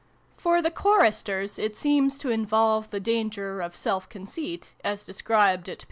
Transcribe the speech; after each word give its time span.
b 0.35 0.41
2 0.41 0.41
xx 0.41 0.41
PREFACE. 0.41 0.41
For 0.41 0.61
the 0.63 0.71
Choristers 0.71 1.59
it 1.59 1.75
seems 1.77 2.17
to 2.17 2.31
involve 2.31 2.89
the 2.89 2.99
danger 2.99 3.61
of 3.61 3.75
self 3.75 4.09
conceit, 4.09 4.73
as 4.83 5.05
described 5.05 5.69
at 5.69 5.77
p. 5.77 5.79